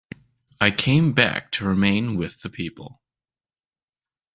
I 0.59 0.71
came 0.71 1.13
back 1.13 1.51
to 1.51 1.63
remain 1.65 2.17
with 2.17 2.41
the 2.41 2.49
people. 2.49 3.03